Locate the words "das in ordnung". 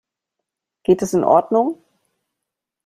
1.03-1.77